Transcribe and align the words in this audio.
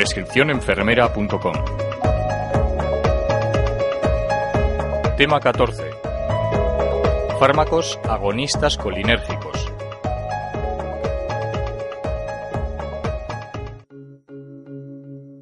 Prescripciónenfermera.com 0.00 1.52
Tema 5.18 5.40
14. 5.40 5.90
Fármacos 7.38 8.00
agonistas 8.08 8.78
colinérgicos. 8.78 9.70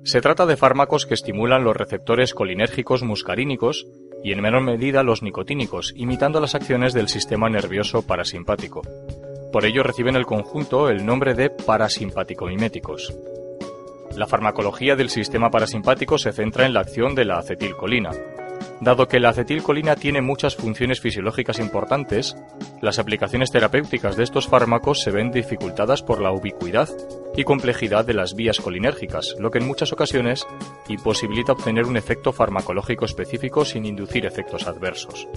Se 0.02 0.20
trata 0.20 0.44
de 0.44 0.56
fármacos 0.56 1.06
que 1.06 1.14
estimulan 1.14 1.62
los 1.62 1.76
receptores 1.76 2.34
colinérgicos 2.34 3.04
muscarínicos 3.04 3.86
y 4.24 4.32
en 4.32 4.40
menor 4.40 4.62
medida 4.62 5.04
los 5.04 5.22
nicotínicos, 5.22 5.92
imitando 5.94 6.40
las 6.40 6.56
acciones 6.56 6.94
del 6.94 7.06
sistema 7.06 7.48
nervioso 7.48 8.04
parasimpático. 8.04 8.82
Por 9.52 9.64
ello 9.64 9.84
reciben 9.84 10.16
el 10.16 10.26
conjunto 10.26 10.88
el 10.88 11.06
nombre 11.06 11.34
de 11.34 11.48
parasimpático-miméticos. 11.48 13.14
La 14.18 14.26
farmacología 14.26 14.96
del 14.96 15.10
sistema 15.10 15.48
parasimpático 15.48 16.18
se 16.18 16.32
centra 16.32 16.66
en 16.66 16.74
la 16.74 16.80
acción 16.80 17.14
de 17.14 17.24
la 17.24 17.38
acetilcolina. 17.38 18.10
Dado 18.80 19.06
que 19.06 19.20
la 19.20 19.28
acetilcolina 19.28 19.94
tiene 19.94 20.20
muchas 20.20 20.56
funciones 20.56 21.00
fisiológicas 21.00 21.60
importantes, 21.60 22.36
las 22.82 22.98
aplicaciones 22.98 23.52
terapéuticas 23.52 24.16
de 24.16 24.24
estos 24.24 24.48
fármacos 24.48 25.02
se 25.02 25.12
ven 25.12 25.30
dificultadas 25.30 26.02
por 26.02 26.20
la 26.20 26.32
ubicuidad 26.32 26.88
y 27.36 27.44
complejidad 27.44 28.04
de 28.04 28.14
las 28.14 28.34
vías 28.34 28.58
colinérgicas, 28.58 29.36
lo 29.38 29.52
que 29.52 29.58
en 29.58 29.68
muchas 29.68 29.92
ocasiones 29.92 30.48
imposibilita 30.88 31.52
obtener 31.52 31.84
un 31.84 31.96
efecto 31.96 32.32
farmacológico 32.32 33.04
específico 33.04 33.64
sin 33.64 33.86
inducir 33.86 34.26
efectos 34.26 34.66
adversos. 34.66 35.28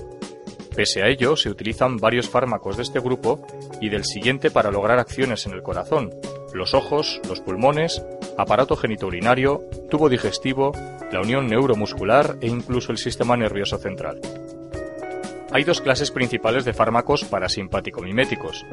Pese 0.75 1.03
a 1.03 1.07
ello, 1.07 1.35
se 1.35 1.49
utilizan 1.49 1.97
varios 1.97 2.29
fármacos 2.29 2.77
de 2.77 2.83
este 2.83 2.99
grupo 2.99 3.45
y 3.79 3.89
del 3.89 4.05
siguiente 4.05 4.49
para 4.49 4.71
lograr 4.71 4.97
acciones 4.97 5.45
en 5.45 5.51
el 5.51 5.61
corazón, 5.61 6.09
los 6.53 6.73
ojos, 6.73 7.21
los 7.27 7.41
pulmones, 7.41 8.03
aparato 8.41 8.75
genitourinario, 8.75 9.61
tubo 9.89 10.09
digestivo, 10.09 10.71
la 11.11 11.21
unión 11.21 11.47
neuromuscular 11.47 12.37
e 12.41 12.47
incluso 12.47 12.91
el 12.91 12.97
sistema 12.97 13.37
nervioso 13.37 13.77
central. 13.77 14.19
Hay 15.51 15.63
dos 15.65 15.81
clases 15.81 16.11
principales 16.11 16.63
de 16.63 16.73
fármacos 16.73 17.25
parasimpático-miméticos, 17.25 18.65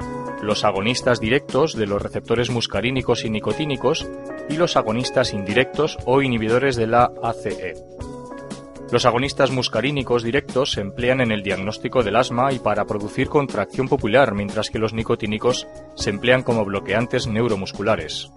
los 0.43 0.65
agonistas 0.65 1.21
directos 1.21 1.75
de 1.75 1.87
los 1.87 2.01
receptores 2.01 2.51
muscarínicos 2.51 3.25
y 3.25 3.31
nicotínicos 3.31 4.09
y 4.49 4.57
los 4.57 4.77
agonistas 4.77 5.33
indirectos 5.33 5.99
o 6.05 6.23
inhibidores 6.23 6.77
de 6.77 6.87
la 6.87 7.11
ACE. 7.23 7.75
Los 8.91 9.05
agonistas 9.05 9.51
muscarínicos 9.51 10.23
directos 10.23 10.71
se 10.73 10.81
emplean 10.81 11.21
en 11.21 11.31
el 11.31 11.43
diagnóstico 11.43 12.03
del 12.03 12.17
asma 12.17 12.53
y 12.53 12.59
para 12.59 12.87
producir 12.87 13.29
contracción 13.29 13.87
popular, 13.87 14.35
mientras 14.35 14.71
que 14.71 14.79
los 14.79 14.95
nicotínicos 14.95 15.67
se 15.95 16.11
emplean 16.11 16.43
como 16.43 16.65
bloqueantes 16.65 17.27
neuromusculares. 17.27 18.31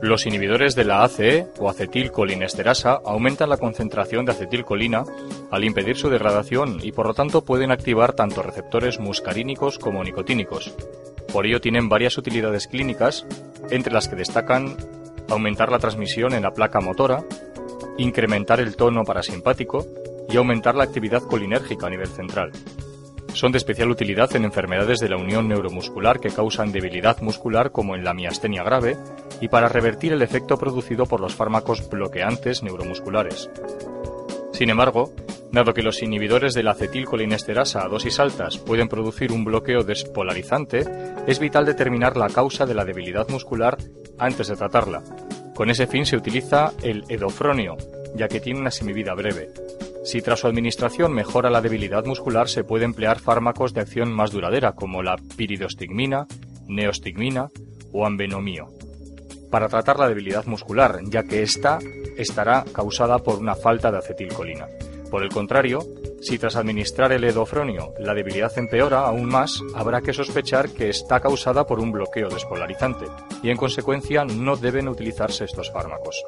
Los 0.00 0.26
inhibidores 0.26 0.76
de 0.76 0.84
la 0.84 1.02
ACE 1.02 1.48
o 1.58 1.68
acetilcolinesterasa 1.68 3.00
aumentan 3.04 3.48
la 3.48 3.56
concentración 3.56 4.24
de 4.24 4.32
acetilcolina 4.32 5.04
al 5.50 5.64
impedir 5.64 5.96
su 5.96 6.08
degradación 6.08 6.78
y 6.82 6.92
por 6.92 7.08
lo 7.08 7.14
tanto 7.14 7.44
pueden 7.44 7.72
activar 7.72 8.12
tanto 8.12 8.42
receptores 8.42 9.00
muscarínicos 9.00 9.78
como 9.78 10.04
nicotínicos. 10.04 10.72
Por 11.32 11.46
ello 11.46 11.60
tienen 11.60 11.88
varias 11.88 12.16
utilidades 12.16 12.68
clínicas, 12.68 13.26
entre 13.70 13.92
las 13.92 14.08
que 14.08 14.14
destacan 14.14 14.76
aumentar 15.28 15.72
la 15.72 15.80
transmisión 15.80 16.32
en 16.32 16.44
la 16.44 16.52
placa 16.52 16.80
motora, 16.80 17.24
incrementar 17.98 18.60
el 18.60 18.76
tono 18.76 19.02
parasimpático 19.04 19.84
y 20.28 20.36
aumentar 20.36 20.76
la 20.76 20.84
actividad 20.84 21.22
colinérgica 21.22 21.88
a 21.88 21.90
nivel 21.90 22.08
central. 22.08 22.52
Son 23.34 23.52
de 23.52 23.58
especial 23.58 23.90
utilidad 23.90 24.34
en 24.34 24.44
enfermedades 24.44 24.98
de 24.98 25.08
la 25.08 25.16
unión 25.16 25.48
neuromuscular 25.48 26.20
que 26.20 26.30
causan 26.30 26.72
debilidad 26.72 27.20
muscular 27.20 27.70
como 27.70 27.94
en 27.94 28.04
la 28.04 28.14
miastenia 28.14 28.62
grave 28.62 28.96
y 29.40 29.48
para 29.48 29.68
revertir 29.68 30.12
el 30.12 30.22
efecto 30.22 30.56
producido 30.56 31.06
por 31.06 31.20
los 31.20 31.34
fármacos 31.34 31.88
bloqueantes 31.88 32.62
neuromusculares. 32.62 33.48
Sin 34.52 34.70
embargo, 34.70 35.12
dado 35.52 35.72
que 35.72 35.82
los 35.82 36.02
inhibidores 36.02 36.54
de 36.54 36.64
la 36.64 36.72
acetilcolinesterasa 36.72 37.84
a 37.84 37.88
dosis 37.88 38.18
altas 38.18 38.58
pueden 38.58 38.88
producir 38.88 39.30
un 39.30 39.44
bloqueo 39.44 39.84
despolarizante, 39.84 40.84
es 41.26 41.38
vital 41.38 41.64
determinar 41.64 42.16
la 42.16 42.28
causa 42.28 42.66
de 42.66 42.74
la 42.74 42.84
debilidad 42.84 43.28
muscular 43.28 43.78
antes 44.18 44.48
de 44.48 44.56
tratarla, 44.56 45.02
con 45.58 45.70
ese 45.70 45.88
fin 45.88 46.06
se 46.06 46.16
utiliza 46.16 46.72
el 46.84 47.02
edofronio, 47.08 47.76
ya 48.14 48.28
que 48.28 48.38
tiene 48.38 48.60
una 48.60 48.70
semivida 48.70 49.12
breve. 49.14 49.50
Si 50.08 50.22
tras 50.22 50.40
su 50.40 50.46
administración 50.46 51.12
mejora 51.12 51.50
la 51.50 51.60
debilidad 51.60 52.06
muscular, 52.06 52.48
se 52.48 52.64
puede 52.64 52.86
emplear 52.86 53.18
fármacos 53.20 53.74
de 53.74 53.82
acción 53.82 54.10
más 54.10 54.30
duradera, 54.30 54.72
como 54.72 55.02
la 55.02 55.16
piridostigmina, 55.36 56.26
neostigmina 56.66 57.50
o 57.92 58.06
ambenomio, 58.06 58.72
para 59.50 59.68
tratar 59.68 59.98
la 59.98 60.08
debilidad 60.08 60.46
muscular, 60.46 61.00
ya 61.04 61.24
que 61.24 61.42
ésta 61.42 61.78
estará 62.16 62.64
causada 62.72 63.18
por 63.18 63.38
una 63.38 63.54
falta 63.54 63.92
de 63.92 63.98
acetilcolina. 63.98 64.66
Por 65.10 65.22
el 65.22 65.28
contrario, 65.28 65.80
si 66.22 66.38
tras 66.38 66.56
administrar 66.56 67.12
el 67.12 67.24
edofronio 67.24 67.92
la 67.98 68.14
debilidad 68.14 68.56
empeora 68.56 69.00
aún 69.00 69.26
más, 69.26 69.60
habrá 69.74 70.00
que 70.00 70.14
sospechar 70.14 70.70
que 70.70 70.88
está 70.88 71.20
causada 71.20 71.66
por 71.66 71.80
un 71.80 71.92
bloqueo 71.92 72.30
despolarizante 72.30 73.04
y 73.42 73.50
en 73.50 73.58
consecuencia 73.58 74.24
no 74.24 74.56
deben 74.56 74.88
utilizarse 74.88 75.44
estos 75.44 75.70
fármacos. 75.70 76.24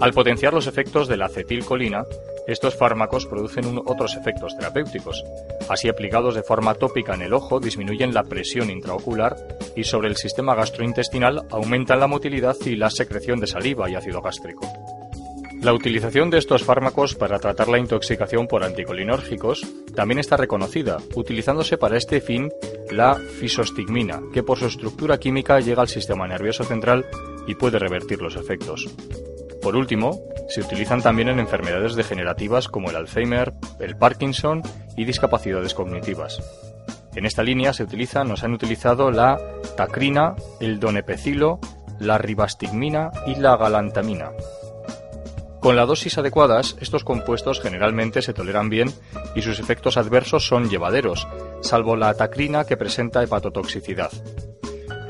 Al 0.00 0.12
potenciar 0.12 0.54
los 0.54 0.66
efectos 0.66 1.08
de 1.08 1.16
la 1.16 1.26
acetilcolina, 1.26 2.04
estos 2.46 2.76
fármacos 2.76 3.26
producen 3.26 3.80
otros 3.86 4.16
efectos 4.16 4.56
terapéuticos. 4.56 5.24
Así 5.68 5.88
aplicados 5.88 6.34
de 6.34 6.42
forma 6.42 6.74
tópica 6.74 7.14
en 7.14 7.22
el 7.22 7.34
ojo 7.34 7.60
disminuyen 7.60 8.14
la 8.14 8.24
presión 8.24 8.70
intraocular 8.70 9.36
y 9.76 9.84
sobre 9.84 10.08
el 10.08 10.16
sistema 10.16 10.54
gastrointestinal 10.54 11.46
aumentan 11.50 12.00
la 12.00 12.06
motilidad 12.06 12.56
y 12.64 12.76
la 12.76 12.90
secreción 12.90 13.40
de 13.40 13.46
saliva 13.46 13.88
y 13.88 13.94
ácido 13.94 14.20
gástrico. 14.20 14.66
La 15.60 15.74
utilización 15.74 16.30
de 16.30 16.38
estos 16.38 16.64
fármacos 16.64 17.14
para 17.14 17.38
tratar 17.38 17.68
la 17.68 17.78
intoxicación 17.78 18.46
por 18.46 18.64
anticolinórgicos 18.64 19.66
también 19.94 20.18
está 20.18 20.38
reconocida, 20.38 20.96
utilizándose 21.14 21.76
para 21.76 21.98
este 21.98 22.22
fin 22.22 22.48
la 22.90 23.16
fisostigmina, 23.16 24.22
que 24.32 24.42
por 24.42 24.58
su 24.58 24.66
estructura 24.66 25.18
química 25.18 25.60
llega 25.60 25.82
al 25.82 25.88
sistema 25.88 26.26
nervioso 26.26 26.64
central 26.64 27.04
y 27.46 27.56
puede 27.56 27.78
revertir 27.78 28.22
los 28.22 28.36
efectos. 28.36 28.88
Por 29.62 29.76
último, 29.76 30.20
se 30.48 30.62
utilizan 30.62 31.02
también 31.02 31.28
en 31.28 31.38
enfermedades 31.38 31.94
degenerativas 31.94 32.68
como 32.68 32.90
el 32.90 32.96
Alzheimer, 32.96 33.52
el 33.78 33.96
Parkinson 33.96 34.62
y 34.96 35.04
discapacidades 35.04 35.74
cognitivas. 35.74 36.42
En 37.14 37.26
esta 37.26 37.42
línea 37.42 37.72
se 37.72 37.86
nos 38.24 38.44
han 38.44 38.54
utilizado 38.54 39.10
la 39.10 39.38
tacrina, 39.76 40.36
el 40.60 40.78
donepecilo, 40.78 41.58
la 41.98 42.18
ribastigmina 42.18 43.10
y 43.26 43.34
la 43.34 43.56
galantamina. 43.56 44.30
Con 45.60 45.76
la 45.76 45.84
dosis 45.84 46.16
adecuadas, 46.16 46.76
estos 46.80 47.04
compuestos 47.04 47.60
generalmente 47.60 48.22
se 48.22 48.32
toleran 48.32 48.70
bien 48.70 48.90
y 49.34 49.42
sus 49.42 49.60
efectos 49.60 49.98
adversos 49.98 50.46
son 50.46 50.70
llevaderos, 50.70 51.28
salvo 51.60 51.96
la 51.96 52.08
atacrina 52.08 52.64
que 52.64 52.78
presenta 52.78 53.22
hepatotoxicidad. 53.22 54.10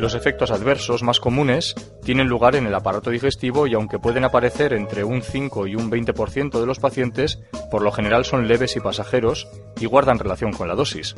Los 0.00 0.15
efectos 0.15 0.50
adversos 0.50 1.03
más 1.03 1.21
comunes 1.21 1.75
tienen 2.03 2.27
lugar 2.27 2.56
en 2.56 2.66
el 2.66 2.75
aparato 2.75 3.11
digestivo 3.11 3.66
y 3.66 3.75
aunque 3.75 3.99
pueden 3.99 4.25
aparecer 4.25 4.72
entre 4.72 5.05
un 5.05 5.21
5 5.21 5.66
y 5.66 5.77
un 5.77 5.91
20% 5.91 6.59
de 6.59 6.65
los 6.65 6.78
pacientes, 6.78 7.38
por 7.71 7.83
lo 7.83 7.93
general 7.93 8.25
son 8.25 8.49
leves 8.49 8.77
y 8.77 8.81
pasajeros 8.81 9.47
y 9.78 9.84
guardan 9.84 10.19
relación 10.19 10.55
con 10.55 10.69
la 10.69 10.75
dosis. 10.75 11.16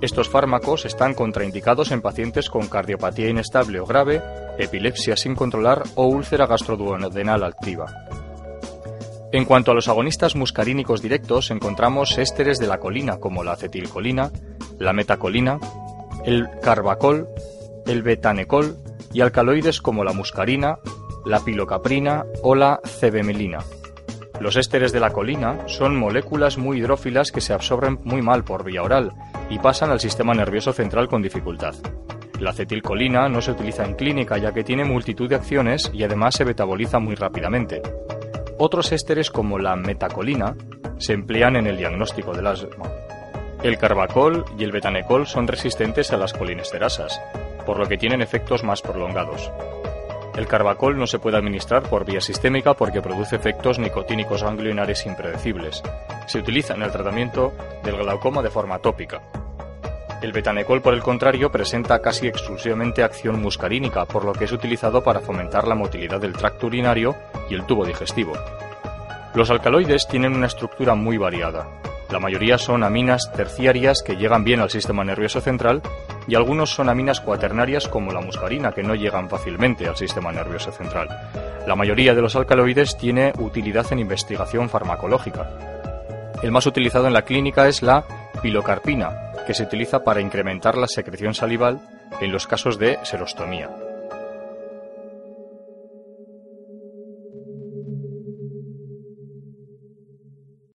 Estos 0.00 0.30
fármacos 0.30 0.86
están 0.86 1.12
contraindicados 1.12 1.90
en 1.90 2.00
pacientes 2.00 2.48
con 2.48 2.68
cardiopatía 2.68 3.28
inestable 3.28 3.78
o 3.78 3.84
grave, 3.84 4.22
epilepsia 4.56 5.14
sin 5.14 5.34
controlar 5.34 5.82
o 5.94 6.06
úlcera 6.06 6.46
gastroduodenal 6.46 7.44
activa. 7.44 7.92
En 9.32 9.44
cuanto 9.44 9.72
a 9.72 9.74
los 9.74 9.88
agonistas 9.88 10.34
muscarínicos 10.34 11.02
directos, 11.02 11.50
encontramos 11.50 12.16
ésteres 12.16 12.58
de 12.58 12.68
la 12.68 12.78
colina 12.78 13.18
como 13.18 13.44
la 13.44 13.52
acetilcolina, 13.52 14.30
la 14.78 14.94
metacolina, 14.94 15.60
el 16.24 16.48
carbacol, 16.62 17.28
el 17.88 18.02
betanecol 18.02 18.76
y 19.12 19.22
alcaloides 19.22 19.80
como 19.80 20.04
la 20.04 20.12
muscarina, 20.12 20.78
la 21.24 21.40
pilocaprina 21.40 22.24
o 22.42 22.54
la 22.54 22.80
cebemelina. 22.84 23.58
Los 24.40 24.56
ésteres 24.56 24.92
de 24.92 25.00
la 25.00 25.10
colina 25.10 25.66
son 25.66 25.96
moléculas 25.96 26.58
muy 26.58 26.78
hidrófilas 26.78 27.32
que 27.32 27.40
se 27.40 27.52
absorben 27.52 27.98
muy 28.04 28.22
mal 28.22 28.44
por 28.44 28.62
vía 28.62 28.82
oral 28.82 29.12
y 29.50 29.58
pasan 29.58 29.90
al 29.90 29.98
sistema 29.98 30.32
nervioso 30.32 30.72
central 30.72 31.08
con 31.08 31.22
dificultad. 31.22 31.74
La 32.38 32.50
acetilcolina 32.50 33.28
no 33.28 33.42
se 33.42 33.50
utiliza 33.50 33.84
en 33.84 33.94
clínica 33.94 34.38
ya 34.38 34.52
que 34.52 34.62
tiene 34.62 34.84
multitud 34.84 35.28
de 35.28 35.34
acciones 35.34 35.90
y 35.92 36.04
además 36.04 36.36
se 36.36 36.44
metaboliza 36.44 37.00
muy 37.00 37.16
rápidamente. 37.16 37.82
Otros 38.58 38.92
ésteres 38.92 39.30
como 39.30 39.58
la 39.58 39.74
metacolina 39.74 40.54
se 40.98 41.14
emplean 41.14 41.56
en 41.56 41.66
el 41.66 41.76
diagnóstico 41.76 42.32
del 42.32 42.46
asma. 42.46 42.86
El 43.64 43.76
carbacol 43.76 44.44
y 44.56 44.62
el 44.62 44.70
betanecol 44.70 45.26
son 45.26 45.48
resistentes 45.48 46.12
a 46.12 46.16
las 46.16 46.32
colinesterasas, 46.32 47.20
por 47.68 47.78
lo 47.78 47.86
que 47.86 47.98
tienen 47.98 48.22
efectos 48.22 48.64
más 48.64 48.80
prolongados. 48.80 49.52
El 50.34 50.46
carbacol 50.46 50.96
no 50.96 51.06
se 51.06 51.18
puede 51.18 51.36
administrar 51.36 51.82
por 51.82 52.06
vía 52.06 52.18
sistémica 52.18 52.72
porque 52.72 53.02
produce 53.02 53.36
efectos 53.36 53.78
nicotínicos 53.78 54.42
ganglionares 54.42 55.04
impredecibles. 55.04 55.82
Se 56.28 56.38
utiliza 56.38 56.72
en 56.72 56.82
el 56.82 56.90
tratamiento 56.90 57.52
del 57.84 57.98
glaucoma 57.98 58.40
de 58.40 58.48
forma 58.48 58.78
tópica. 58.78 59.20
El 60.22 60.32
betanecol, 60.32 60.80
por 60.80 60.94
el 60.94 61.02
contrario, 61.02 61.52
presenta 61.52 62.00
casi 62.00 62.26
exclusivamente 62.26 63.02
acción 63.02 63.38
muscarínica, 63.42 64.06
por 64.06 64.24
lo 64.24 64.32
que 64.32 64.46
es 64.46 64.52
utilizado 64.52 65.02
para 65.02 65.20
fomentar 65.20 65.68
la 65.68 65.74
motilidad 65.74 66.22
del 66.22 66.32
tracto 66.32 66.68
urinario 66.68 67.16
y 67.50 67.54
el 67.54 67.66
tubo 67.66 67.84
digestivo. 67.84 68.32
Los 69.34 69.50
alcaloides 69.50 70.08
tienen 70.08 70.34
una 70.34 70.46
estructura 70.46 70.94
muy 70.94 71.18
variada. 71.18 71.68
La 72.10 72.18
mayoría 72.18 72.56
son 72.56 72.82
aminas 72.82 73.30
terciarias 73.36 74.02
que 74.02 74.16
llegan 74.16 74.42
bien 74.42 74.60
al 74.60 74.70
sistema 74.70 75.04
nervioso 75.04 75.42
central 75.42 75.82
y 76.28 76.34
algunos 76.34 76.74
son 76.74 76.90
aminas 76.90 77.20
cuaternarias 77.20 77.88
como 77.88 78.12
la 78.12 78.20
muscarina 78.20 78.72
que 78.72 78.82
no 78.82 78.94
llegan 78.94 79.30
fácilmente 79.30 79.88
al 79.88 79.96
sistema 79.96 80.30
nervioso 80.30 80.70
central. 80.70 81.08
La 81.66 81.74
mayoría 81.74 82.14
de 82.14 82.20
los 82.22 82.36
alcaloides 82.36 82.96
tiene 82.98 83.32
utilidad 83.38 83.86
en 83.90 83.98
investigación 83.98 84.68
farmacológica. 84.68 85.50
El 86.42 86.52
más 86.52 86.66
utilizado 86.66 87.06
en 87.06 87.14
la 87.14 87.22
clínica 87.22 87.66
es 87.66 87.82
la 87.82 88.04
pilocarpina, 88.42 89.32
que 89.46 89.54
se 89.54 89.64
utiliza 89.64 90.04
para 90.04 90.20
incrementar 90.20 90.76
la 90.76 90.86
secreción 90.86 91.34
salival 91.34 91.80
en 92.20 92.30
los 92.30 92.46
casos 92.46 92.78
de 92.78 92.98
serostomía. 93.02 93.87